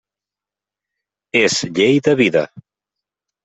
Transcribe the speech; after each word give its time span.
És 1.43 1.59
llei 1.77 2.03
de 2.11 2.19
vida. 2.25 2.47